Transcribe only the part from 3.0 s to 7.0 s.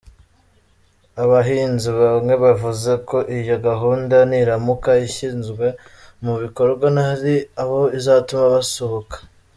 ko iyo gahunda niramuka ishyizwe mu bikorwa